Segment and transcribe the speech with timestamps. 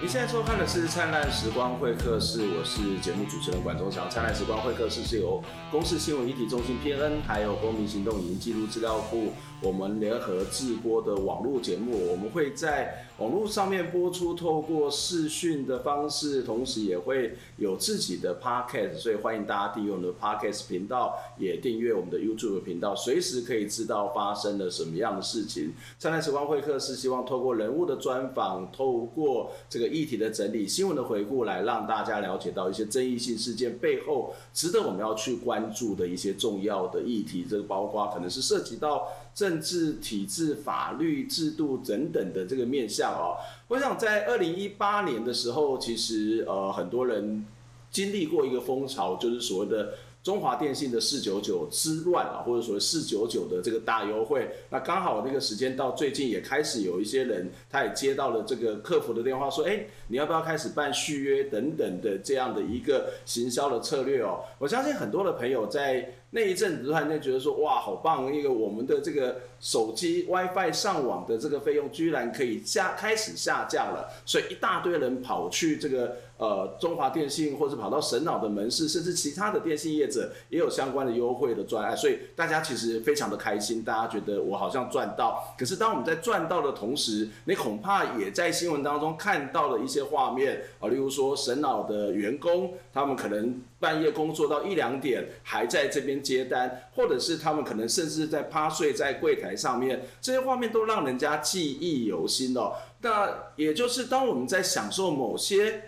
[0.00, 4.06] 您现在收看的是《灿烂时光会客室》，我是节目主持人管中祥。
[4.08, 5.42] 《灿烂时光会客室》是由
[5.72, 9.32] 公视新闻议题中心 PN，还有公民行动影音记录资料库。
[9.60, 25.72] 我们联合制播的网络节目，我们会在网络上面播出，透过视讯的方式，同时也会有自己的 podcast，所以欢迎大家订阅我们的 podcast 频道，也订阅我们的 YouTube 频道，随时可以知道发生了什么样的事情。
[25.98, 39.08] 灿烂时光会客室希望透过人物的专访，透过这个议题的整理、新闻的回顾，来让大家了解到一些争议性事件背后值得我们要去关注的一些重要的议题，这个包括可能是涉及到。
[39.38, 43.38] 政治体制、法律制度等等的这个面向哦，
[43.68, 47.46] 我想在二零一八年的时候，其实呃很多人
[47.88, 49.94] 经历过一个风潮，就是所谓的。
[50.20, 64.40] 中华电信的四九九之乱啊，或者说四九九的这个大优惠，那刚好那个时间到，最近也开始有一些人，他也接到了这个客服的电话，说，哎，你要不要开始办续约等等的这样的一个行销的策略哦？
[64.58, 76.16] 我相信很多的朋友在那一阵子突然间觉得说，哇，好棒，一个我们的这个手机 WiFi 上网的这个费用居然可以下开始下降了，所以一大堆人跑去这个。
[76.38, 85.52] 呃，中华电信或者跑到神脑的门市，甚至其他的电信业者也有相关的优惠的专案，所以大家其实非常的开心，大家觉得我好像赚到。
[85.58, 102.74] 可是当我们在赚到的同时，你恐怕也在新闻当中看到了一些画面啊，例如说神脑的员工，他们可能半夜工作到一两点还在这边接单，或者是他们可能甚至在趴睡在柜台上面，这些画面都让人家记忆犹新哦。
[103.00, 105.82] 那也就是当我们在享受某些。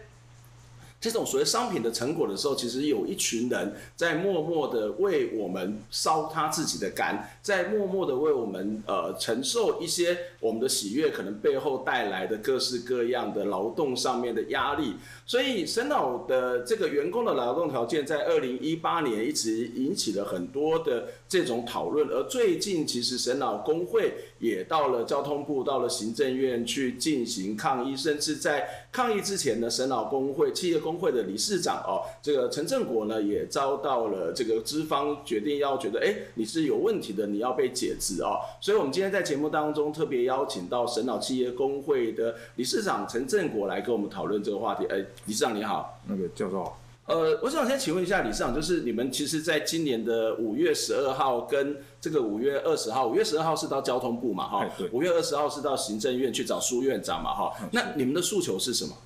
[1.01, 14.97] 这种所谓商品的成果的时候，其实有一群人在默默的为我们烧他自己的肝，在默默的为我们呃承受一些我们的喜悦可能背后带来的各式各样的劳动上面的压力。
[15.25, 38.41] 所以神脑的这个员工的劳动条件，在二零一八年一直引起了很多的这种讨论，而最近其实神脑工会也到了交通部、到了行政院去进行抗议，甚至在抗议之前呢，省老工会企业工工会的理事长哦，这个陈正国呢也遭到了这个资方决定要觉得，哎，你是有问题的，你要被解职哦。
[38.61, 44.85] 所以，我们今天在节目当中特别邀请到省老企业工会的理事长陈正国来跟我们讨论这个话题。
[44.87, 44.97] 哎，
[45.27, 46.73] 理事长你好，那个教授，
[47.11, 58.97] 呃，我想先请问一下李市长，就是你们其实在今年的五月十二号跟这个五月二十号，五月十二号是到交通部嘛，哈，对，五月二十号是到行政院去找苏院长嘛，哈，那你们的诉求是什么？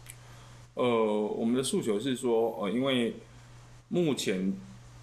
[0.74, 3.16] 呃，我们的诉求是说，呃，因为
[3.88, 4.54] 目前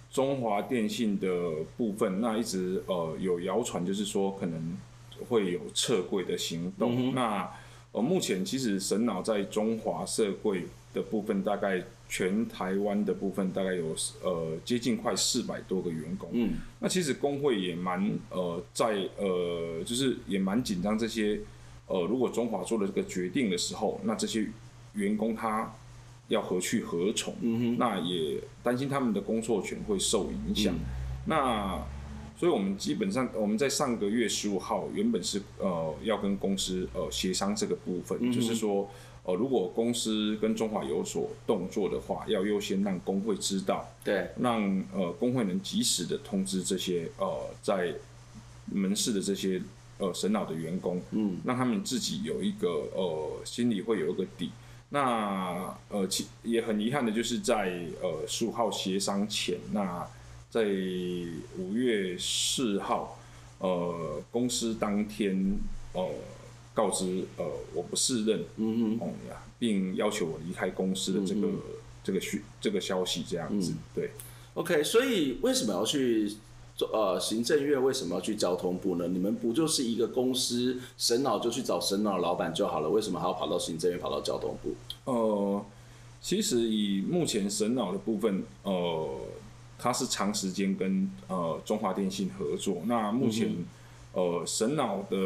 [0.08, 1.28] 中华电信的
[1.76, 4.78] 部分，那一直呃有谣传，就是说可能
[5.28, 7.10] 会有撤柜的行动。
[7.10, 7.50] 嗯、那
[7.90, 16.28] 呃，目前其实神脑在中华社柜的部分，大概全台湾的部分大概有呃接近快四百多个员工。
[16.32, 21.40] 嗯，那其实工会也蛮呃在呃就是也蛮紧张这些
[21.86, 24.46] 呃，如果中华做了这个决定的时候，那这些。
[24.94, 25.74] 员工他
[26.28, 27.34] 要何去何从？
[27.40, 30.74] 嗯哼，那也担心他们的工作权会受影响。
[30.74, 30.80] 嗯、
[31.24, 31.82] 那
[32.36, 38.90] 所以，我们基本上我们在上个月十五号原本是呃要跟公司呃协商这个部分，嗯、就是说
[39.24, 44.62] 呃如果公司跟中华有所动作的话，要优先让工会知道，对，让
[44.92, 47.94] 呃工会能及时的通知这些呃在
[48.66, 49.62] 门市的这些
[49.98, 54.50] 呃神脑的员工，嗯，让他们自己有一个呃心里会有一个底。
[54.88, 60.06] 那呃，其也很遗憾的就是在呃十五号协商前，那
[60.50, 60.64] 在
[61.56, 63.18] 五月四号，
[63.58, 65.56] 呃，公司当天
[65.94, 66.06] 呃
[66.74, 67.44] 告知呃
[67.74, 71.48] 我不适任，嗯哼，呀、嗯，并要求我离开公司的这个、
[72.02, 74.10] 这个讯这个消息这样子，嗯、对
[74.54, 76.32] ，OK，所以为什么要去？
[76.90, 79.06] 呃，行政院为什么要去交通部呢？
[79.06, 84.74] 你们不就是一个公司，神脑就去找神脑老板就好了，为什么还要跑到行政院，跑到交通部？
[85.04, 85.64] 呃，
[86.20, 89.08] 其实以目前神脑的部分，呃，
[89.78, 92.82] 它是长时间跟呃中华电信合作。
[92.86, 93.54] 那目前、
[94.12, 95.16] 呃神脑的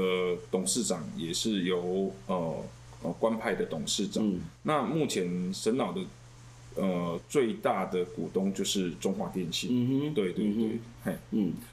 [0.51, 2.57] 董事长也是由呃
[3.03, 4.25] 呃官派的董事长。
[4.27, 6.01] 嗯、那目前神脑的
[6.77, 9.71] 呃最大的股东就是中华电信。
[9.73, 10.53] 嗯哼，对对对。
[10.55, 10.79] 嗯，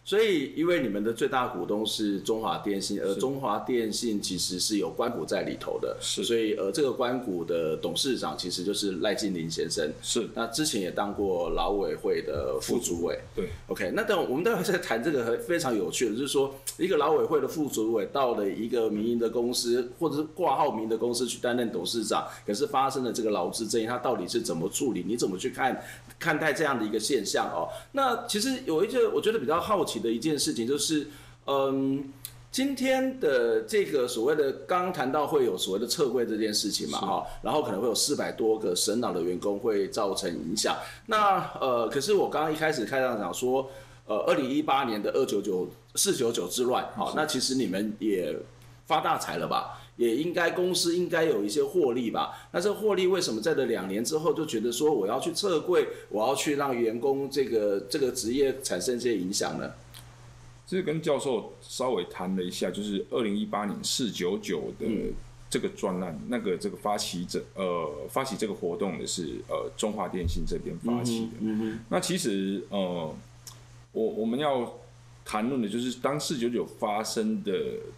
[0.04, 25.04] 所以因为你们的最大股东是中华电信，而中华电信其实是有关股在里头的，是，所以呃，这个关股的董事长其实就是赖金林先生，是，那之前也当过劳委会的副主委，对，OK，那等我们待会再谈这个非常有趣的，就是说一个劳委会的副主委到了一个民营的公司或者是挂号民营的公司去担任董事长，可是发生了这个劳资争议，他到底是怎么处理？
[25.08, 25.84] 你怎么去看
[26.20, 27.68] 看待这样的一个现象哦？
[27.94, 31.08] 那其实有一个我觉得比较好奇的一件事情就是，
[31.46, 32.12] 嗯，
[32.52, 40.78] 今天的这个所谓的刚刚谈到会有所谓的撤柜这件事情嘛，哈，然后可能会有四百多个省脑的员工会造成影响。
[41.08, 43.70] 那呃，可是我刚刚一开始开场讲说，
[44.06, 48.38] 呃，二零一八年的二九九四九九之乱，好，那其实你们也
[48.86, 49.80] 发大财了吧？
[49.96, 52.48] 也应该公司应该有一些获利吧？
[52.52, 59.72] 那这获利为什么在这两年之后就觉得说我要去撤柜，我要去让员工这个这个职业产生一些影响呢？
[60.66, 64.88] 这跟教授稍微谈了一下，就是二零一八年四九九的
[65.50, 71.32] 这个专案，嗯、那个这个发起者呃发起这个活动的是呃中华电信这边发起的。
[71.42, 73.16] 嗯嗯、那其实呃
[73.92, 74.74] 我我们要。
[75.26, 77.54] 谈论的就是当四九九发生的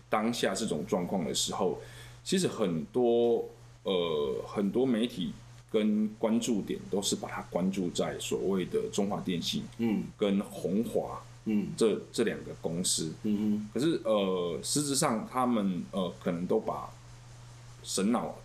[0.10, 1.82] 当下这种状况的时候，
[2.24, 3.44] 其实很多
[3.84, 5.34] 呃很多媒体
[5.72, 16.90] 跟关注点都是把它关注在所谓的中华电信，嗯，跟宏华，嗯，这这两个公司，嗯哼，可是呃实质上他们呃可能都把
[17.84, 18.36] 神脑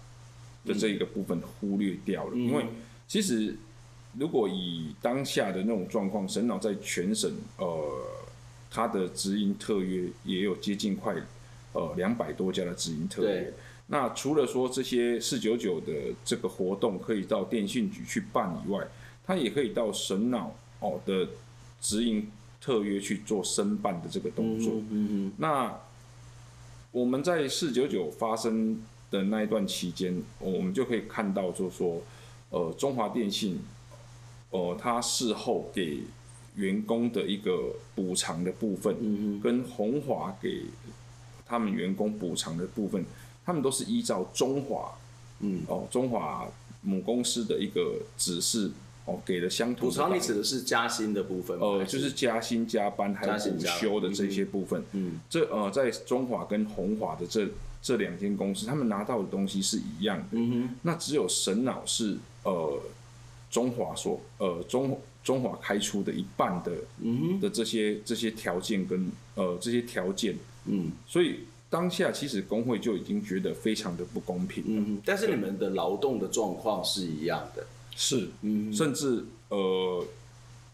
[0.65, 2.65] 的这一个部分忽略掉了，嗯、因为
[3.07, 3.55] 其实
[4.19, 7.67] 如果以当下的那种状况，神脑在全省呃。
[8.71, 11.17] 它的直营特约也有接近快，
[11.73, 13.53] 呃两百多家的直营特约。
[13.89, 15.93] 那除了说这些四九九的
[16.25, 18.87] 这个活动可以到电信局去办以外，
[19.27, 21.27] 它也可以到神脑哦的
[21.81, 22.31] 直营
[22.61, 24.75] 特约去做申办的这个动作。
[24.75, 25.33] 嗯嗯嗯。
[25.39, 25.81] 那
[26.93, 28.81] 我们在四九九发生
[29.11, 32.01] 的那一段期间，我们就可以看到，就是说，
[32.51, 33.59] 呃，中华电信，
[34.51, 36.03] 呃，它事后给。
[36.57, 40.65] 员工的一个补偿的部分，嗯、跟红华给
[41.47, 43.05] 他们员工补偿的部分，
[43.45, 44.93] 他们都是依照中华，
[45.41, 46.49] 嗯，哦，中华
[46.83, 48.71] 母公司的一个指示，
[49.05, 50.17] 哦，给了相同的补偿。
[50.17, 51.67] 你指的是加薪的部分吗？
[51.67, 54.83] 呃，就是加薪、加班还有补休的这些部分。
[54.93, 57.49] 嗯，这呃，在中华跟红华的这
[57.81, 60.27] 这两间公司，他们拿到的东西是一样的。
[60.33, 62.81] 嗯哼，那只有神脑是呃。
[63.51, 70.37] 中华所呃中中华开出的一半的、嗯、的这些这些条件跟呃这些条件，
[70.67, 80.07] 嗯，所以当下其实工会就已经觉得非常的不公平，嗯，但是你们的劳动的状况是一样的，是，嗯，甚至呃。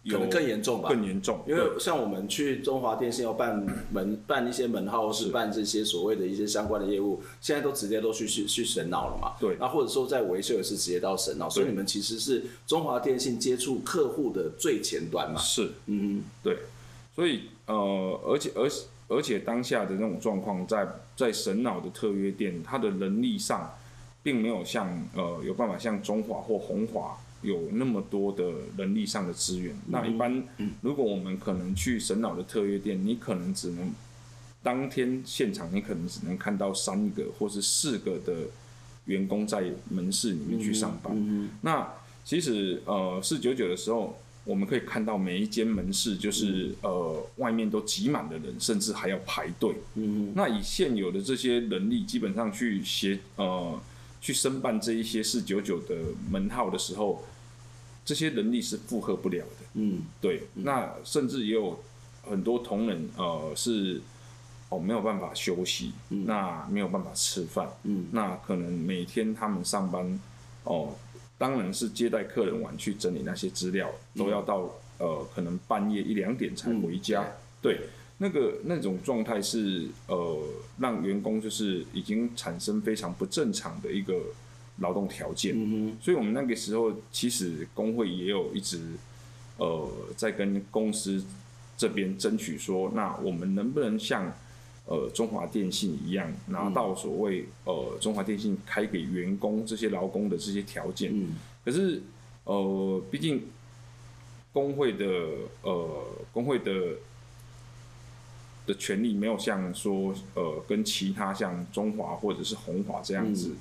[0.09, 9.33] 可能更严重吧，更严重，因为像我们去中华电信要办门办一些门号，或是办这些所谓的一些相关的业务，现在都直接都去去去神脑了嘛。
[9.41, 15.41] 对，那或者说在维修也是直接到神脑，所以你们其实是中华电信接触客户的最前端嘛。
[15.41, 16.57] 是，嗯，对，
[17.15, 18.71] 所以呃，而且而
[19.09, 20.87] 而且当下的那种状况，在
[21.17, 23.75] 在神脑的特约店，它的能力上，
[24.23, 27.19] 并没有像呃有办法像中华或红华。
[27.47, 30.43] 有那么多的人力上的资源，那一般
[30.83, 33.93] 如果我们可能去神脑的特约店，你可能只能
[34.63, 38.35] 当天现场，你可能只能看到三个或是四个的
[39.05, 41.49] 员工在门市里面去上班。
[41.63, 41.89] 那
[42.25, 49.77] 其实呃四九九的时候，我们可以看到每一间门市就是呃外面都挤满了人，甚至还要排队。
[50.35, 53.81] 那以现有的这些人力，基本上去协呃
[54.21, 55.95] 去申办这一些四九九的
[56.29, 57.25] 门号的时候。
[58.07, 61.77] 这些能力是负荷不了的，嗯，对，嗯、那甚至也有
[62.23, 64.01] 很多同仁，呃，是
[64.69, 70.21] 哦没有办法休息，嗯、那没有办法吃饭，嗯，那可能每天他们上班，
[70.63, 70.95] 哦，
[71.37, 77.81] 当然是接待客人完去整理那些资料，嗯、都要到呃可能半夜一两点才回家，嗯、对，
[78.19, 80.41] 那个那种状态是呃
[80.79, 84.15] 让员工就是已经产生非常不正常的一个。
[84.79, 88.79] 劳动条件，嗯、所以我们那个时候其实工会也有一直，
[89.57, 91.25] 呃，在跟公司
[91.79, 94.31] 这边争取说，那我们能不能像
[94.85, 101.11] 呃中华电信一样拿到所谓呃中华电信开给员工这些劳工的这些条件？
[101.15, 102.03] 嗯、可是
[102.45, 103.49] 呃，毕竟
[104.53, 105.07] 工会的
[105.63, 106.05] 呃
[106.35, 106.97] 工会的
[108.67, 113.53] 的权利没有像说呃跟其他像中华或者是红华这样子。
[113.53, 113.57] 嗯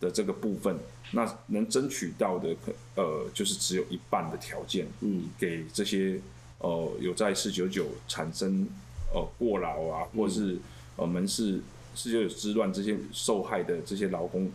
[0.00, 0.76] 的这个部分，
[1.12, 6.20] 那能争取到的可呃，就是只有一半的条件，嗯，给这些
[6.58, 8.66] 呃有在四九九产生
[9.14, 10.58] 呃过劳啊，或者是
[10.96, 11.60] 呃门市
[11.94, 14.50] 四九九之乱这些受害的这些劳工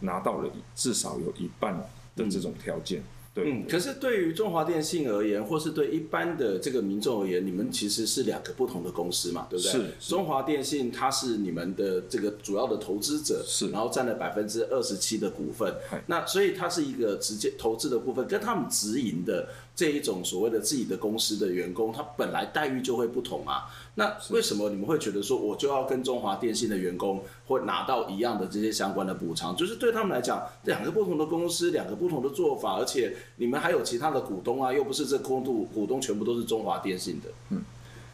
[0.00, 1.76] 拿到了至少有一半
[2.14, 3.00] 的这种条件。
[3.00, 3.04] 嗯
[3.36, 9.72] 对嗯，可是对于中华电信而言，或是对一般的这个民众而言，你们其实是两个不同的公司嘛，对不对？
[9.72, 9.84] 是。
[10.00, 15.74] 中华电信它是你们的这个主要的投资者，是，然后占了百分之二十七的股份，
[16.06, 19.46] 那所以它是一个直接投资的部分，跟他们直营的。
[19.76, 23.66] 这一种所谓的自己的公司的员工，他本来待遇就会不同啊。
[23.96, 29.54] 那为什么你们会觉得说，我就要跟中华电信的员工会拿到一样的这些相关的补偿？
[29.56, 37.30] 就是对他们来讲，两个不同的公司，两个不同的做法，而且你们还有其他的股东啊，又不是这空度股东全部都是中华电信的。
[37.50, 37.62] 嗯，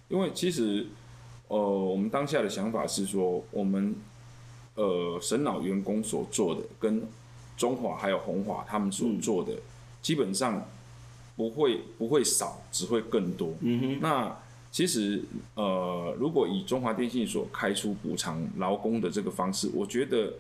[0.09, 0.87] 因为其实，
[1.49, 3.95] 呃，我们当下的想法是说，我们
[4.75, 7.03] 呃神脑员工所做的，跟
[7.57, 9.63] 中华还有红华他们所做的，嗯、
[10.01, 10.65] 基本上。
[11.35, 13.55] 不会不会少，只会更多。
[13.61, 13.99] 嗯哼。
[14.03, 14.37] 那
[14.73, 15.23] 其实
[15.55, 20.33] 呃，如果以中华电信所开出补偿劳工的这个方式，我觉得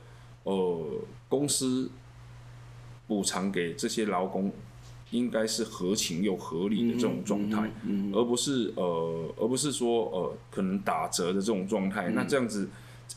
[0.42, 0.84] 呃，
[1.28, 1.90] 公司
[3.06, 4.50] 补偿给这些劳工
[5.10, 12.08] 应该是合情又合理的这种状态，嗯嗯、而不是呃，而不是说呃，可能打折的这种状态。
[12.08, 12.68] 嗯、那这样子，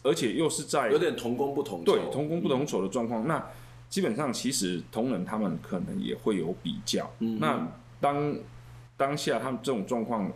[0.04, 3.44] 而且又是在有点同工不同酬，对，同工不同酬的状况，嗯、那。
[3.88, 7.10] 基本上，其实同仁他们可能也会有比较。
[7.20, 7.66] 嗯、那
[8.02, 8.36] 当
[8.98, 10.30] 当下他们这种状况，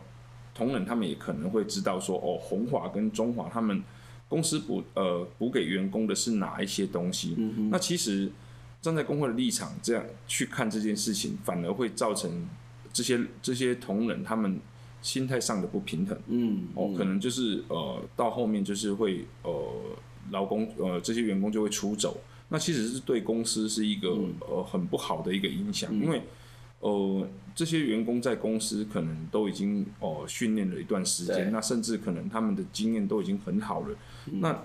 [0.60, 3.82] 同仁他们也可能会知道说，哦，红华跟中华他们
[4.28, 7.36] 公司补呃补给员工的是哪一些东西。
[7.38, 8.30] 嗯、那其实
[8.82, 12.30] 站在工会的立场这样去看这件事情，反而会造成
[12.92, 14.60] 这些这些同仁他们
[15.02, 16.20] 心态上的不平衡。
[16.28, 19.52] 嗯，哦，可能就是呃到后面就是会呃
[20.32, 22.20] 劳工呃这些员工就会出走。
[22.50, 26.22] 那其实是对公司是一个、嗯、呃很不好的一个影响，嗯、因为
[26.80, 27.28] 呃
[27.60, 33.98] 这些员工在公司可能都已经哦、呃、训练了一段时间，那甚至可能他们的经验都已经很好了。
[34.32, 34.64] 嗯、那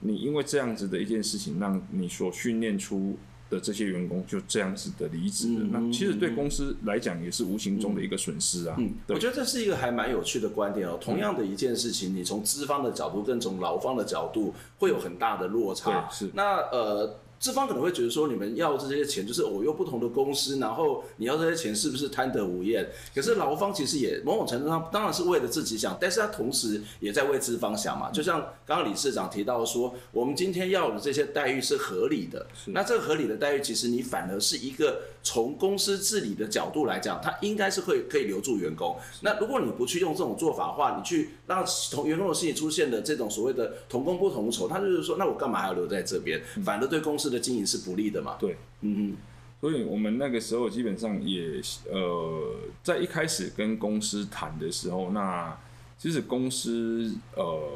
[0.00, 3.16] 你因为这样子的一件事情，让你所训练出
[3.48, 8.74] 的这些员工就这样子的离职了，嗯、那其实对公司来讲也是无形中的一个损失啊。
[8.76, 10.98] 嗯，我觉得这是一个还蛮有趣的观点哦。
[11.00, 16.08] 同样的一件事情，你从资方的角度跟从劳方的角度会有很大的落差。
[16.10, 17.20] 是那呃。
[17.42, 22.88] 资方可能会觉得说，你们要这些钱，就是我用不同的公司，然后你要这些钱是不是贪得无厌？
[23.12, 28.12] 可是劳方其实也某种程度上当然是为了自己想，但是他同时也在为资方想嘛。
[28.12, 38.96] 就像刚刚理事长提到说，我们今天要的这些待遇是合理的，那这个合理的待遇，其实你反而是一个从公司治理的角度来讲，他应该是会可以留住员工。
[39.20, 46.42] 那如果你不去用这种做法的话，你去让同员工的心里出现的这种所谓的同工不同酬，他就是说，那我干嘛还要留在这边？
[46.64, 48.36] 反而对公司的经营是不利的嘛？
[48.40, 49.16] 对，嗯嗯，
[49.60, 51.60] 所以我们那个时候基本上也
[51.90, 55.56] 呃，在一开始跟公司谈的时候，那
[55.98, 57.70] 其实公司呃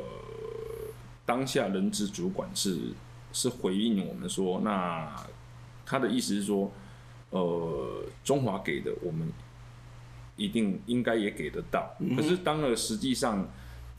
[1.24, 2.76] 当下人资主管是
[3.32, 5.14] 是回应我们说，那
[5.84, 6.72] 他的意思是说，
[7.30, 9.30] 呃，中华给的我们
[10.36, 13.48] 一定应该也给得到，嗯、可是当了实际上。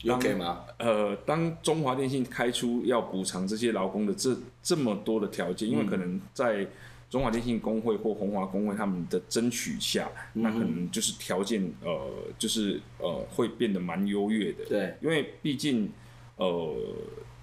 [0.02, 0.60] 有给吗？
[0.78, 4.32] 呃，当中华电信开出要补偿这些劳工的这
[4.62, 6.64] 这么多的条件，嗯、因为可能在
[7.10, 14.64] 中华电信工会或红华工会他们的争取下，嗯、那可能就是条件呃，就是呃会变得蛮优越的。
[14.66, 15.90] 对，因为毕竟
[16.36, 16.76] 呃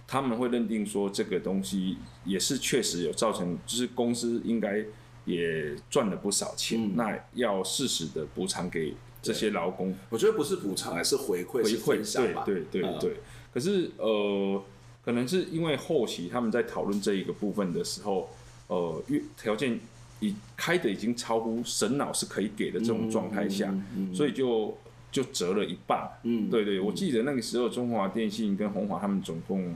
[0.07, 4.81] 他们会认定说这个东西也是确实有造成，就是公司应该
[5.25, 8.94] 也赚了不少钱，嗯、那要适时的补偿给。
[9.25, 13.13] 这些劳工，我觉得不是补偿，而是回馈，回馈，对对对对。
[13.13, 13.17] 嗯、
[13.51, 14.63] 可是呃，
[15.03, 18.29] 可能是因为后期他们在讨论这一个部分的时候，
[18.67, 19.01] 呃，
[19.36, 19.79] 条件
[20.20, 23.75] 已开的已经超乎神脑是可以给的这种状态下，
[24.13, 24.77] 所以就
[25.12, 26.08] 就折了一半。
[26.22, 29.75] 嗯，对对，我记得那个时候中华电信跟红华他们总共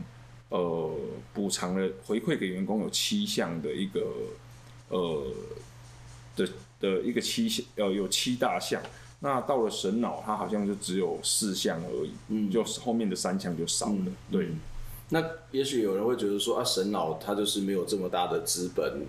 [0.50, 0.96] 呃
[1.34, 4.06] 补偿了回馈给员工有七项的一个
[4.90, 5.24] 呃
[6.36, 6.48] 的
[6.80, 8.82] 的一个七项呃有七大项。
[9.22, 13.96] 那到了神脑，它好像就只有四项而已，嗯，就后面的三项就少了。
[13.98, 14.48] 嗯、对，
[15.10, 19.06] 那也许有人会觉得说啊，神脑它就是没有这么大的资本，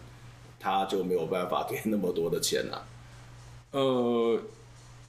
[0.59, 2.83] 它就没有办法给那么多的钱啊。
[3.71, 4.43] 呃，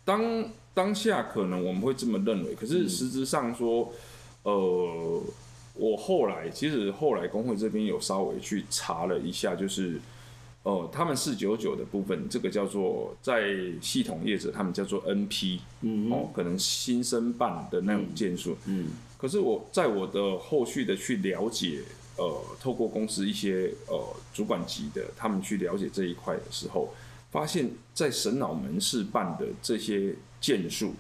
[0.06, 3.92] 当当下可能我们会这么认为，可是实质上说，
[4.44, 5.24] 嗯、呃，
[5.74, 10.00] 我后来其实后来工会这边有稍微去查了一下，就是。
[10.63, 21.82] 哦，他们四九九的部分，这个叫做在系统业者，他们叫做 NP，嗯哼，哦，可能新生办的那种件数，嗯，可是我在我的后续的去了解，
[22.18, 24.00] 呃，透过公司一些呃
[24.34, 26.94] 主管级的，他们去了解这一块的时候，
[27.32, 30.94] 发现，在神脑门市办的这些件数，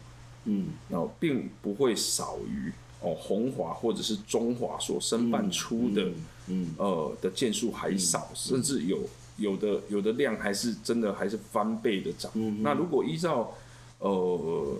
[0.45, 6.15] 嗯，然后并不会少于哦红华或者是中华所申办出的，嗯，嗯。
[6.47, 8.97] 嗯呃的件数还少，嗯、甚至有
[9.41, 12.31] 有的有的量还是真的还是翻倍的涨。
[12.61, 13.53] 那如果依照
[13.99, 14.77] 呃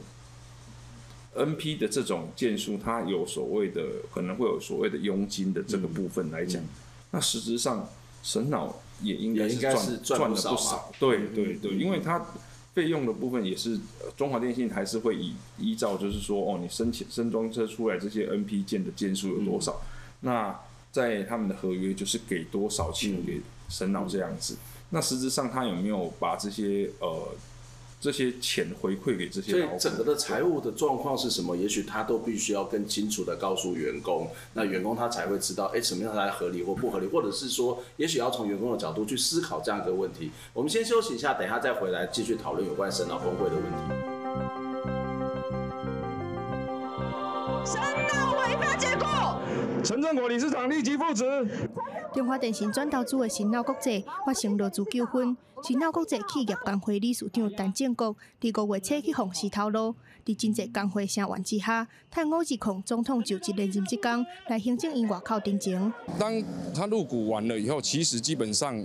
[1.36, 6.64] NP 的这种件数，它有所谓的可能会有所谓的佣金的这个部分来讲，
[7.12, 7.90] 那实质上
[8.24, 8.82] 神脑。
[9.04, 12.24] 也应该是赚赚了不少，对对对，因为它
[12.76, 13.80] 费用的部分也是
[14.16, 19.82] 中华电信还是会以依照就是说哦，你申请升装车出来这些 NP 件的件数有多少，
[20.20, 20.56] 那
[20.92, 23.42] 在他们的合约就是给多少钱给
[23.72, 24.56] 神脑这样子，
[24.90, 27.30] 那实质上他有没有把这些呃？
[28.04, 31.56] 这些钱回馈给这些，所以整个的财务的状况是什么？
[31.56, 40.32] 也许他都必须要更清楚的告诉员工，那员工他才会知道，哎，什么样才合理或不合理，或者是说，也许要从员工的角度去思考这样一个问题。
[40.52, 43.78] 我们先休息一下，等一下再回来继续讨论有关神脑峰会的问题。
[47.64, 47.80] 神
[48.16, 49.40] 脑违法结果，
[49.84, 51.24] 陈正国理事长立即复职。
[52.14, 65.92] 中华电信转投资的新奥国际发生落资纠纷，新奥国际企业工会理事长陈建国伫五月初去红市透露，伫真济工会声援之下，趁五二空总统就职连任之工来行政院外口定情。
[66.20, 66.32] 当
[66.76, 68.76] 他入股完了以后，其实基本上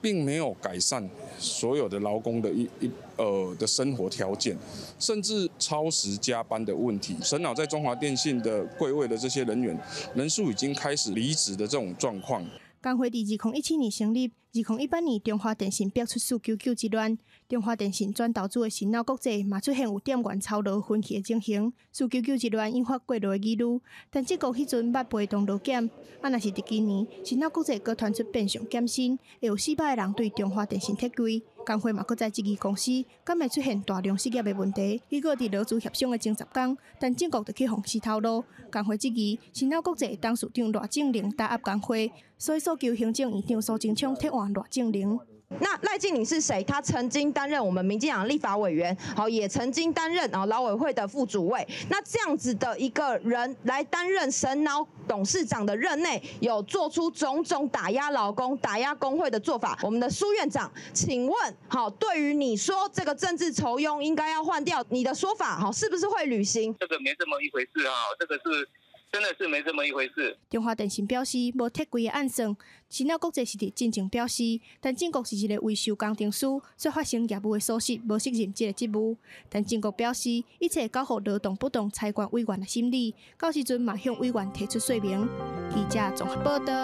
[0.00, 4.56] 并没有改善所有的劳工的一一呃的生活条件，
[4.98, 7.16] 甚至超时加班的问题。
[7.22, 9.78] 神老在中华电信的柜位的这些人员
[10.14, 12.44] 人数已经开始离职的这种状况。
[12.82, 14.30] 工会伫二零一七年成立，
[14.62, 31.42] 零一八年中华电信爆出四九九之乱，中华电信转投资的新脑国际嘛出现有店员操劳分歧的情形，四九九之乱引发过路的疑虑，但这个迄阵捌被动劳检，啊，若是伫今年新脑国际阁传出变相减薪，会有四百个人对中华电信脱柜。
[31.66, 35.02] 工会嘛，搁在质疑公司敢会出现大量失业的问题。
[35.08, 45.18] 伊个伫劳资协商的前十工，但政国就去访视透露，工会质疑新奥国际董事长赖正宁打压工会，所以诉求行政院长苏贞昌替换赖正宁。
[45.60, 46.62] 那赖静玲是谁？
[46.64, 51.66] 他曾经担任我们民进党立法委员，好，也曾经担任啊劳委会的副主委。
[51.88, 59.78] 那这样子的一个人来担任神脑董事长的任内，有做出种种打压劳工、打压工会的做法。
[59.82, 66.74] 我们的苏院长，请问，好，对于你说这个政治酬庸应该要换掉，你的说法，好，是不是会履行？
[66.80, 68.68] 这个没这么一回事啊，这个是。
[69.16, 70.36] 真的是没这么一回事。
[70.50, 72.54] 中华电信表示无铁柜的暗算，
[72.90, 74.42] 神脑国际是伫进前表示，
[74.78, 76.44] 但政国是一个维修工程师，
[76.76, 79.16] 所发生业务的疏失，无适任这个职务。
[79.48, 85.26] 但政国表示，一切交予劳动不当裁决委员的审理，到时阵马向委员提出说明。
[85.70, 86.74] 记者综合报道。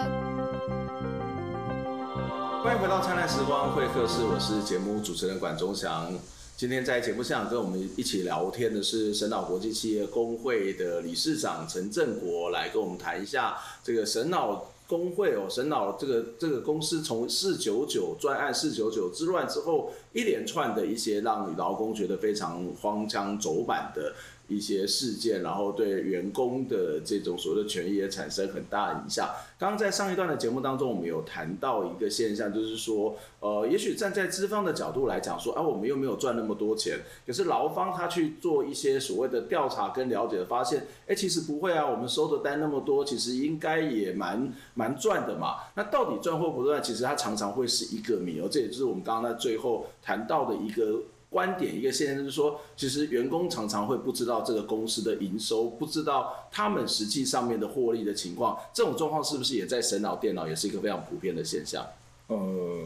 [2.63, 6.11] 欢迎回到灿烂时光会客室，我是节目主持人管中祥。
[6.55, 24.13] 今天在节目现场跟我们一起聊天的是神脑国际企业工会的理事长陈振国，来跟我们谈一下这个神脑工会哦，神脑这个这个公司从四九九专案四九九之乱之后，一连串的一些让劳工觉得非常荒腔走板的。
[24.47, 29.29] 一些事件，然后对员工的这种所谓的权益也产生很大的影响。
[29.57, 45.55] 刚刚在上一段的节目当中，我们有谈到一个现象，就是说，呃，也许站在资方的角度来讲，说，啊，我们又没有赚那么多钱，可是劳方他去做一些所谓的调查跟了解，发现，哎，其实不会啊，我们收的单那么多，其实应该也蛮蛮赚的嘛。
[45.75, 48.47] 那到底赚或不赚，其实它常常会是一个谜哦。
[48.51, 51.01] 这也就是我们刚刚在最后谈到的一个。
[51.33, 58.55] 观点一个现象就是说，其实员工常常会不知道这个公司的营收，不知道他们实际上面的获利的情况。
[58.71, 61.83] 这种状况是不是也在神脑电脑也是一个非常普遍的现象？
[62.27, 62.83] 呃，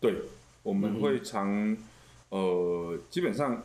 [0.00, 0.14] 对，
[0.62, 1.78] 我们会常，嗯、
[2.30, 3.64] 呃，基本上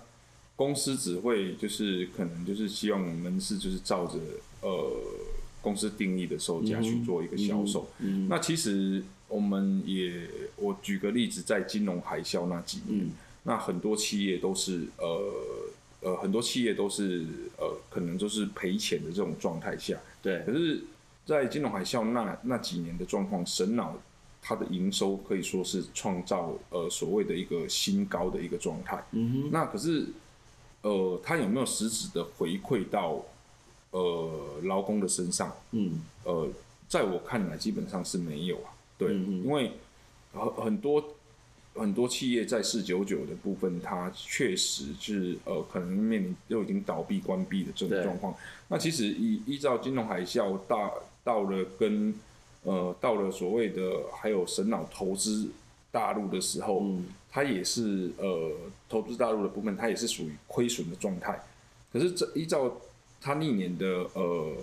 [0.56, 4.18] 公司只会就是可能就是希望我们是就是照着
[4.62, 4.92] 呃
[5.62, 7.88] 公司定义的售价去做一个销售。
[8.00, 13.06] 嗯，嗯，那其实我们也，我举个例子，在金融海啸那几年。
[13.06, 13.12] 嗯
[13.48, 15.32] 那很多企业都是呃
[16.02, 17.26] 呃，很多企业都是
[17.58, 19.98] 呃，可能就是赔钱的这种状态下。
[20.22, 20.44] 对。
[20.46, 20.84] 可是，
[21.26, 23.96] 在金融海啸那那几年的状况，神脑
[24.42, 29.04] 它的营收可以说是创造呃所谓的一个新高的一个状态。
[29.12, 29.50] 嗯哼。
[29.52, 30.08] 那可是
[30.82, 33.24] 呃，它有没有实质的回馈到
[33.92, 35.56] 呃劳工的身上？
[35.72, 36.02] 嗯。
[36.24, 36.48] 呃，
[36.88, 38.74] 在我看来，基本上是没有啊。
[38.98, 39.14] 对。
[39.14, 39.72] 因为
[40.34, 41.15] 很很多。
[41.76, 48.34] 很多企业在四九九的部分，它确实是呃，可能面临就已经倒闭关闭的这种状况。
[48.68, 50.92] 那其实依依照金融海啸大
[51.24, 52.14] 到了跟
[52.64, 55.50] 呃到了所谓的还有神脑投资
[55.92, 58.52] 大陆的时候，嗯它也是呃
[58.88, 61.44] 投资大陆的部分，它也是属于亏损的状态。
[61.92, 62.72] 可是这依照
[63.20, 64.54] 它历年的呃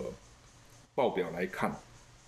[0.95, 1.75] 报表来看，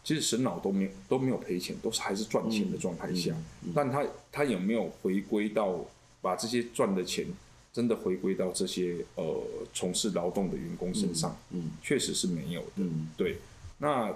[0.06, 3.34] 其实神脑都没有都没有赔钱，都是还是赚钱的状态下。
[3.64, 5.84] 嗯但他他有没有回归到
[6.22, 7.26] 把这些赚的钱
[7.74, 11.36] 真的回归到这些呃从事劳动的员工身上？
[11.50, 12.68] 嗯确实是没有的。
[12.78, 13.38] 嗯对，
[13.80, 14.16] 那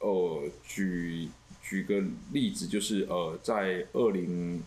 [0.00, 1.28] 呃，举
[1.62, 2.02] 举个
[2.32, 4.62] 例子，就是呃，在二零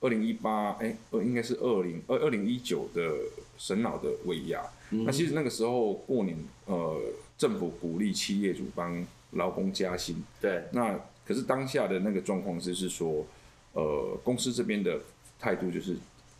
[0.00, 3.10] 二零一八，哎，呃，应该是二零二二零一九的
[3.56, 4.62] 神脑的尾牙。
[4.90, 7.00] 嗯那其实那个时候过年，呃，
[7.38, 10.22] 政府鼓励企业主帮劳工加薪。
[10.40, 13.24] 对，那可是当下的那个状况就是说，
[13.72, 14.98] 呃，公司这边的
[15.38, 15.96] 态度就是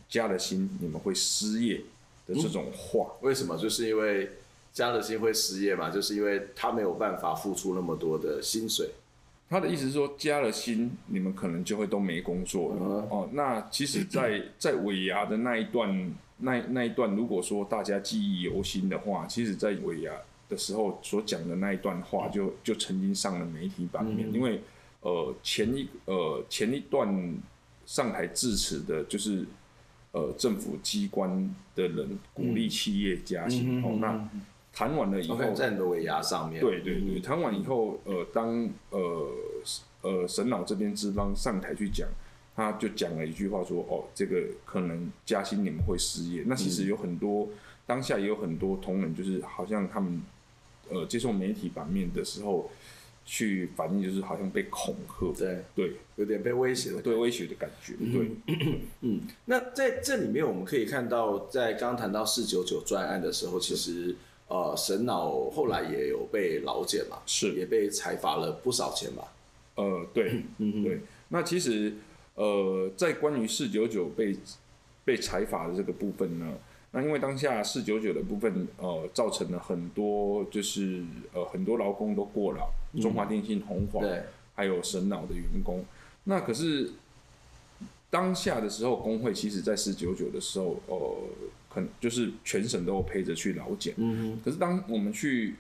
[0.08, 1.80] 加了薪你们会失业
[2.26, 3.12] 的这种话。
[3.20, 3.56] 为什么？
[3.56, 4.30] 就是因为
[4.72, 8.90] 加了薪会失业嘛，就是因为他没有办法付出那么多的薪水。
[9.50, 12.76] 他的意思是说，加了薪，你们可能就会都没工作了。
[12.80, 20.10] 嗯哦，那其实在，在 在尾牙的那一段，那那一段，如果说大家记忆犹新的话，其实，在尾牙
[20.52, 24.30] 的时候所讲的那一段话就，就就曾经上了媒体版面。
[24.30, 24.60] 嗯因为
[25.00, 27.36] 呃，前一呃前一段
[27.84, 29.44] 上台致辞的，就是
[30.12, 33.80] 呃政府机关的人鼓励企业加薪。
[33.80, 34.28] 嗯哦，那
[34.72, 35.52] 谈完了以后。
[35.52, 36.60] 在你的尾牙上面。
[36.60, 39.28] 对对对，谈完以后，呃，当呃
[40.02, 42.06] 呃沈老这边资方上台去讲，
[42.54, 46.44] 他就讲了一句话说，哦，这个可能加薪你们会失业。
[46.46, 47.48] 那其实有很多、
[47.86, 50.22] 当下也有很多同仁，就是好像他们
[50.92, 52.70] 呃接受媒体版面的时候，
[53.24, 57.00] 去反映就是好像被恐吓，对，对有点被威胁的。
[57.00, 58.30] 对威胁的感觉，对。
[59.00, 64.14] 嗯，那在这里面我们可以看到，在刚刚谈到四九九专案的时候，其实
[64.48, 69.32] 呃神脑后来也有被劳检嘛，是也被裁罚了不少钱吧？
[69.76, 71.00] 呃，对，嗯对。
[71.28, 71.94] 那其实，
[72.34, 74.36] 呃，在关于四九九被
[75.04, 76.52] 被裁罚的这个部分呢，
[76.92, 81.02] 那因为当下四九九的部分，呃，造成了很多就是
[81.32, 84.24] 呃很多劳工都过劳，中华电信、红华，对，
[84.54, 85.84] 还有神脑的员工。
[86.24, 86.90] 那可是
[88.10, 91.16] 当下的时候，工会其实在四九九的时候，呃，
[91.70, 93.94] 可能就是全省都有陪着去劳检。
[93.96, 95.54] 嗯可是当我们去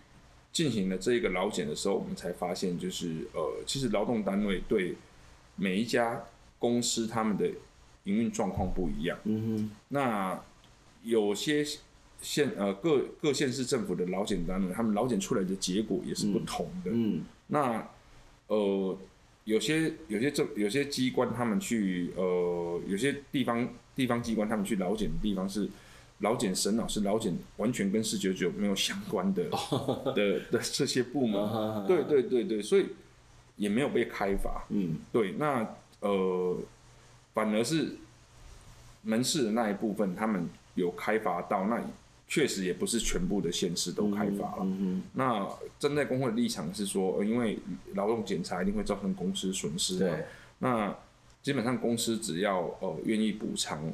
[0.52, 4.96] 进行了这个劳检的时候，我们才发现，就是呃，其实劳动单位对
[5.56, 6.24] 每一家
[6.58, 7.46] 公司他们的
[8.04, 9.18] 营运状况不一样。
[9.24, 10.38] 嗯哼那
[11.02, 11.64] 有些
[12.20, 16.90] 县呃各各县市政府的老检单位，他们老检出来的结果也是不同的。
[16.92, 17.86] 嗯那
[18.46, 18.98] 呃，
[19.44, 25.68] 有些有些政有些机关他们去呃，有些地方地方机关他们去老检的地方是
[26.18, 29.44] 老检神脑是老检完全跟四九九没有相关的、
[30.14, 32.86] 的的这些部门，对对对对，所以
[33.56, 34.64] 也没有被开罚。
[34.68, 36.56] 嗯对，那呃，
[37.34, 37.96] 反而是
[39.02, 41.82] 门市的那一部分，他们有开发到，那
[42.28, 44.58] 确实也不是全部的县市都开发了。
[44.62, 45.46] 嗯那
[45.78, 47.58] 站在工会的立场是说，呃因为
[47.94, 50.24] 劳动检查一定会造成公司损失嘛对，
[50.60, 50.96] 那
[51.42, 53.92] 基本上公司只要呃愿意补偿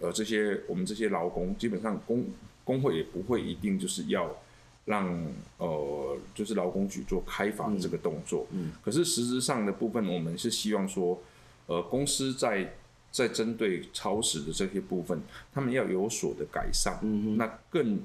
[0.00, 2.26] 呃这些我们这些劳工，基本上工
[2.64, 4.36] 工会也不会一定就是要
[4.84, 8.46] 让呃就是劳工局做开发的这个动作。
[8.50, 11.18] 嗯可是实质上的部分，我们是希望说，
[11.66, 12.74] 呃公司在
[13.10, 15.20] 在针对超时的这些部分，
[15.52, 16.98] 他们要有所的改善。
[17.02, 18.00] 嗯那更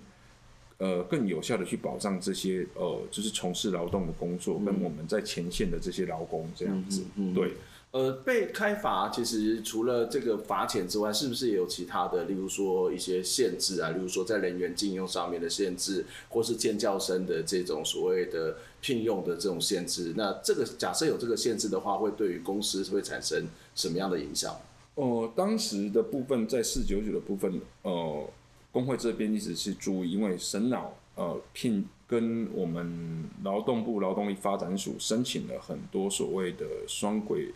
[0.79, 7.03] 呃更有效的去保障这些呃就是从事劳动的工作，跟我们在前线的这些劳工这样子。
[7.33, 7.53] 对，
[7.91, 20.13] 呃，被开罚其实除了这个罚钱之外，是不是也有其他的，例如说一些限制啊，例如说在人员禁用上面的限制，或是建教生的这种所谓的聘用的这种限制？
[20.17, 24.59] 那这个假设有这个限制的话，会对于公司会产生什么样的影响？
[24.95, 28.29] 呃，当时的部分在四九九的部分，呃，
[28.71, 37.51] 工会这边一直是注意，因为神脑呃聘跟我们劳动部劳动力发展署申请了很多所谓的双轨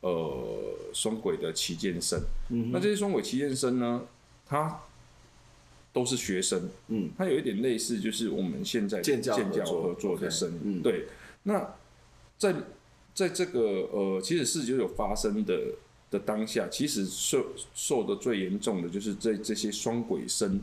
[0.00, 4.02] 呃双轨的旗舰生，嗯那这些双轨旗舰生呢，
[4.46, 4.80] 他
[5.92, 10.82] 都是学生，嗯，它有一点类似，就是我们现在建教合作建教合作的生，嗯。
[10.82, 11.06] 对。
[11.42, 11.74] 那
[12.38, 12.54] 在
[13.12, 13.60] 在这个
[13.92, 15.74] 呃，其实四九九发生的
[16.12, 17.44] 的当下，其实受
[17.74, 20.60] 受的最严重的就是这这些双轨生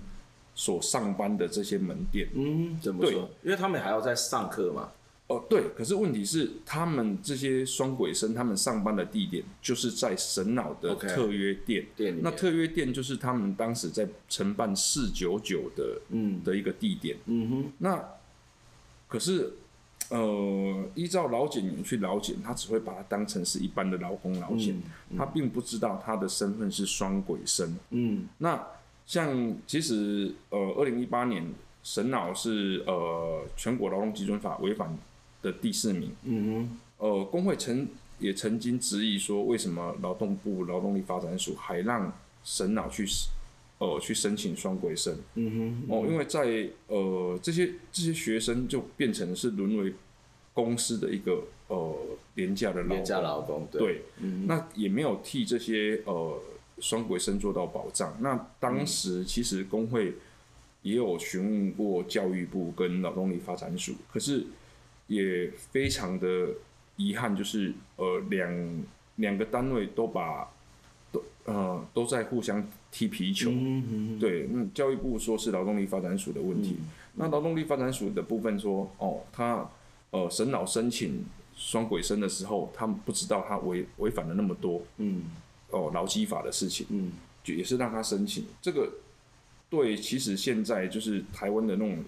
[0.56, 2.30] 所上班的这些门店。
[2.34, 3.30] 嗯，怎么对说？
[3.44, 4.92] 因为他们还要在上课嘛。
[5.28, 11.86] 哦，对，可是问题是，他们这些双轨生，他们上班的地点就是在神脑的特约店。
[12.24, 17.16] 那特约店就是他们当时在承办四九九的嗯的一个地点。
[17.28, 18.04] 嗯哼，那
[19.08, 19.54] 可是
[20.10, 24.76] 呃，依照劳检员去劳检，他只会把它当成是一般的劳工劳检，
[25.16, 27.78] 他并不知道他的身份是双轨生。
[27.92, 28.60] 嗯，那
[29.06, 31.46] 像其实呃，二零一八年
[31.84, 34.98] 沈脑是呃全国劳动基准法违反
[35.42, 36.12] 的第四名。
[36.24, 36.68] 嗯
[36.98, 42.12] 哼，呃，工会曾也曾经质疑说，为什么劳动部劳动力发展署还让
[42.44, 43.08] 沈脑去
[43.80, 45.18] 呃去申请双轨生？
[45.36, 49.94] 嗯哼，哦，因为在呃这些这些学生就变成是沦为
[50.54, 51.96] 公司的一个呃
[52.36, 56.42] 廉价的廉价劳工，对，对嗯、那也没有替这些呃
[56.80, 58.16] 双轨生做到保障。
[58.20, 60.16] 那当时其实工会
[60.82, 64.46] 也有询问过教育部跟劳动力发展署，可是
[65.08, 66.50] 也非常的
[66.98, 68.84] 遗憾，就是呃两
[69.16, 70.50] 两个单位都把都
[71.46, 73.50] 呃都在互相踢皮球。
[73.52, 79.70] 嗯嗯、对，嗯，教育部说是劳动力发展署的问题，嗯、那劳动力发展署的部分说，哦，他。
[80.12, 81.24] 呃，神老申请
[81.56, 85.22] 双轨生的时候，他们不知道他违违反了那么多，嗯，
[85.70, 87.12] 哦，劳基法的事情，嗯，
[87.44, 88.92] 就也是让他申请这个。
[89.70, 92.04] 对，其实现在就是台湾的那种，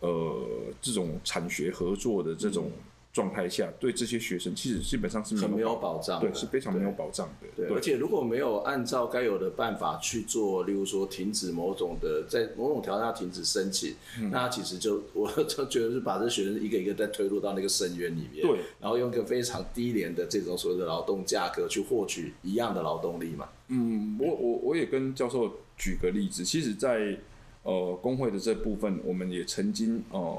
[0.00, 0.44] 呃，
[0.82, 2.68] 这种产学合作的这种。
[3.16, 7.46] 嗯状态下，对这些学生其实基本上是没有很没有保障，对，是非常没有保障的。
[7.56, 23.48] 对，而且如果没有按照该有的办法去做，例如说停止某种的，在某种条件下停止申请，嗯、那其实就我就觉得是把这学生一个一个再推入到那个深渊里面，对，然后用一个非常低廉的这种所谓的劳动价格去获取一样的劳动力嘛。
[23.68, 27.18] 嗯，我我我也跟教授举个例子，其实在，在
[27.62, 30.38] 呃工会的这部分，我们也曾经呃。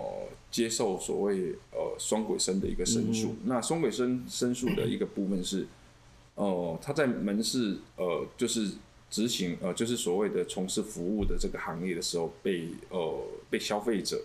[0.49, 5.67] 接受所谓呃双轨生的一个申诉，嗯、那双轨生申诉的一个部分是，
[6.35, 8.71] 呃他在门市呃就是
[9.09, 14.21] 执行呃就是所谓的从事服务的这个行业的时候被呃被消费者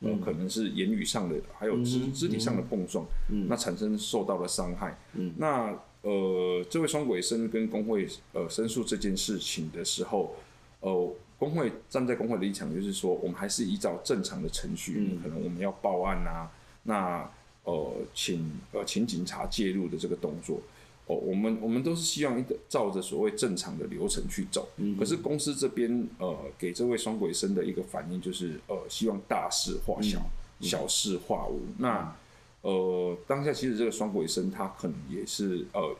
[0.00, 10.36] 呃、嗯、可能是言语上的还有肢肢体上的碰撞，嗯、那产生受到了伤害，嗯、那呃这位双轨生跟工会呃申诉这件事情的时候，
[10.80, 11.12] 呃。
[11.38, 16.50] 工会站在工会的立场，就是说，我们还是依照正常的程序，嗯、可能我们要报案啊，
[16.84, 17.28] 那
[17.64, 20.60] 呃，请呃请警察介入的这个动作，
[21.06, 24.68] 哦，我们我们都是希望一个照着所谓正常的流程去走。
[24.76, 30.18] 嗯、可是公司这边呃给这位双鬼生的一个反应就是呃希望大事化小，
[30.60, 31.60] 嗯、小事化无。
[31.66, 32.16] 嗯、那
[32.60, 35.96] 呃当下其实这个双鬼生他可能也是呃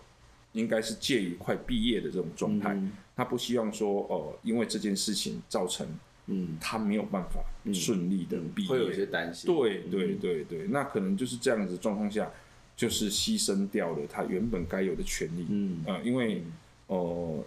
[0.54, 2.72] 应该是介于快毕业的这种状态。
[2.74, 2.90] 嗯。
[3.16, 5.86] 他不希望说，呃，因为这件事情造成，
[6.26, 9.46] 嗯，他没有办法顺利的毕业，会有一些担心。
[9.54, 12.28] 对对对对，那可能就是这样子状况下，
[12.74, 15.46] 就是牺牲掉了他原本该有的权利。
[15.48, 16.42] 嗯，呃，因为，
[16.88, 17.44] 呃，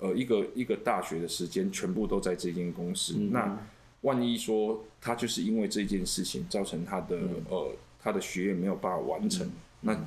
[0.00, 3.66] 呃，一个一个大学的时间全部都在这间公司，那
[4.02, 7.18] 万一说他就是因为这件事情造成他的，
[7.48, 9.98] 呃，他的学业没有办法完成，那。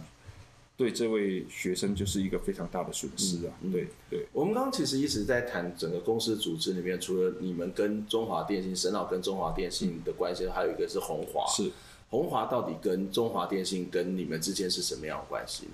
[0.78, 3.54] 对这位学生就是一个非常大的损失啊！
[3.62, 11.46] 嗯、对对，我们刚刚其实一直在谈整个公司组织里面，除了你们跟中华电信、沈老跟中华电信的关系，还有一个是红华。
[11.48, 11.72] 是
[12.10, 15.72] 红华到底跟中华电信跟你们之间是什么样的关系呢？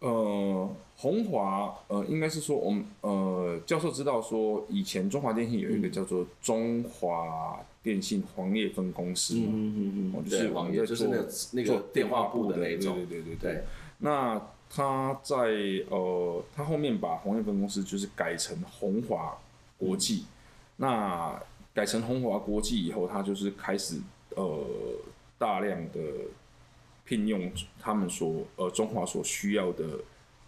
[0.00, 13.64] 呃，红华呃，应该是说我们呃，教授知道说，以前中华电信有一个叫做中华电信黄页分公司嘛，嗯嗯嗯，就是黄页就是那个那个电话簿的那种，对对对对对。
[13.98, 15.36] 那他在
[15.88, 19.36] 呃，他后面把鸿业分公司就是改成红华
[19.76, 20.24] 国际。
[20.24, 20.26] 嗯、
[20.76, 21.42] 那
[21.74, 24.00] 改成红华国际以后，他就是开始
[24.36, 24.64] 呃
[25.38, 26.00] 大量的
[27.04, 29.84] 聘用他们所呃中华所需要的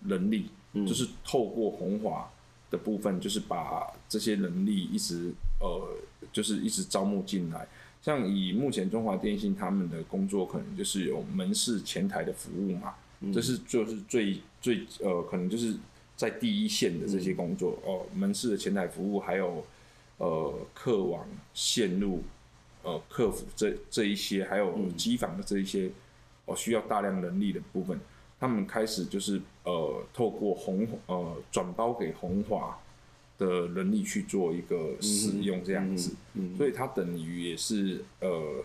[0.07, 2.31] 人力，嗯、就是透过红华
[2.71, 5.97] 的部分，就是把这些人力一直呃
[6.33, 7.67] 就是一直招募进来。
[8.03, 12.95] 像以目前中华电信他们的工作，可能就是有门市前台的服务嘛。
[13.35, 15.77] 这是就是最最呃，可能就是
[16.17, 19.63] 在第一线的这些工作哦，门市的前台服务，还有
[20.17, 22.23] 呃客网线路
[22.83, 25.91] 呃客服这这一些，还有机房的这一些
[26.47, 28.01] 哦，需要大量人力的部分，
[28.39, 32.79] 他们开始就是呃透过红呃转包给红华
[33.37, 36.15] 的人力去做一个使用这样子，
[36.57, 38.65] 所以它等于也是呃。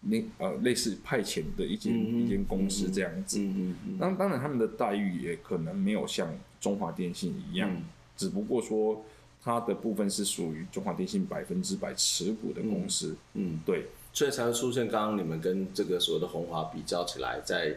[0.00, 7.82] 那呃，类似派遣的一间、嗯、一间公司这样子，嗯嗯，当当然他们的待遇也可能没有像中华电信一样，嗯、
[8.16, 9.04] 只不过说
[9.42, 13.60] 它的部分是属于中华电信百分之百持股的公司，嗯，嗯。
[13.66, 17.76] 对，所以才会出现刚刚你们跟这个所谓的红华比较起来，在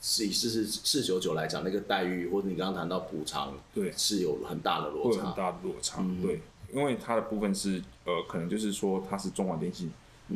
[0.00, 6.40] 是以四四四九九来讲，那个待遇或者你刚刚谈到补偿，对，是有很大的落差，很大的落差，嗯、对，
[6.74, 9.88] 因为它的部分是呃，可能就是说它是中华电信。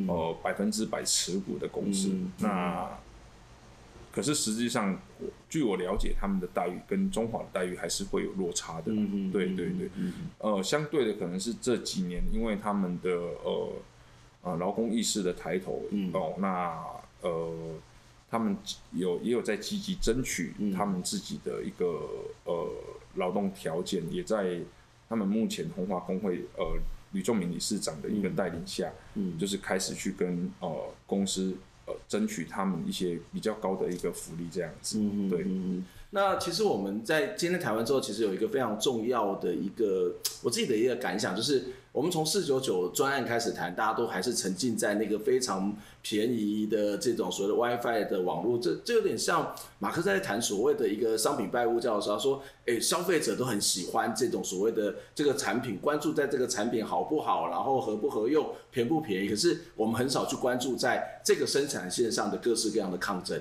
[0.08, 2.08] 呃百分之百持股的公司。
[2.10, 2.98] 嗯、那
[4.12, 4.98] 可是实际上，
[5.48, 8.84] 据我了解，他们的待遇跟中华的待遇还是会有落差的。
[8.86, 13.72] 嗯、对对对，嗯、呃，相对的可能是这几年，因为他们的呃
[14.42, 16.82] 呃劳工意识的抬头，嗯、哦，那
[17.20, 17.74] 呃
[18.30, 18.56] 他们
[18.92, 22.08] 有也有在积极争取他们自己的一个
[22.44, 22.70] 呃
[23.16, 24.60] 劳动条件，也在
[25.10, 26.64] 他们目前红华工会呃
[27.16, 31.56] 吕仲明理事长的一个带领下，嗯，就是开始去跟呃公司。
[31.88, 34.98] 呃，争取他们一些比较高的一个福利，这样子。
[34.98, 35.46] 嗯对。
[36.16, 63.38] 那其实我们在今天谈完之后，其实有一个非常重要的一个我自己的一个感想，就是我们从四九九专案开始谈，大家都还是沉浸在那个非常便宜的这种所谓的 WiFi 的网络，这这有点像马克在谈所谓的一个商品拜物教的时候，他说，哎，消费者都很喜欢这种所谓的这个产品，关注在这个产品好不好，然后合不合用，便不便宜，可是我们很少去关注在这个生产线上的各式各样的抗争。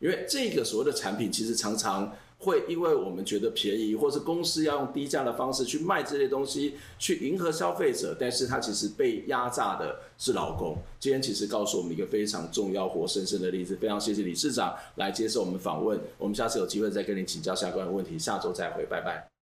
[0.00, 10.76] 因为这个所谓的产品，其实常常会因为我们觉得便宜，或是公司要用低价的方式去卖这些东西，去迎合消费者，但是它其实被压榨的是劳工。
[11.00, 13.74] 今天其实告诉我们一个非常重要、活生生的例子。
[13.76, 19.37] 非常谢谢李市长来接受我们访问，我们下次有机会再跟您请教相关的问题，下周再会，拜拜。